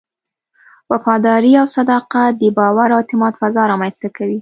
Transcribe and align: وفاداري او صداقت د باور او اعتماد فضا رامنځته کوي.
وفاداري 0.91 1.51
او 1.61 1.67
صداقت 1.77 2.31
د 2.37 2.43
باور 2.57 2.89
او 2.93 2.99
اعتماد 3.01 3.33
فضا 3.41 3.63
رامنځته 3.71 4.07
کوي. 4.17 4.39